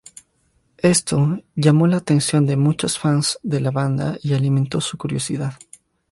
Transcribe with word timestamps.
Esto 0.79 1.43
llamó 1.55 1.85
la 1.85 1.97
atención 1.97 2.47
de 2.47 2.57
muchos 2.57 2.97
fans 2.97 3.37
de 3.43 3.59
la 3.61 3.69
banda 3.69 4.17
y 4.23 4.33
alimentó 4.33 4.81
su 4.81 4.97
curiosidad. 4.97 5.59